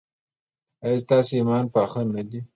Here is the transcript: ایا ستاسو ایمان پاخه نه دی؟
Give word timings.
ایا 0.83 1.01
ستاسو 1.03 1.31
ایمان 1.37 1.65
پاخه 1.73 2.01
نه 2.15 2.23
دی؟ 2.29 2.39